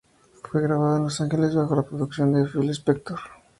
Fue 0.41 0.63
grabado 0.63 0.97
en 0.97 1.03
los 1.03 1.19
Los 1.19 1.21
Ángeles 1.21 1.53
bajo 1.53 1.75
la 1.75 1.83
producción 1.83 2.33
de 2.33 2.47
Phil 2.49 2.71
Spector. 2.71 3.19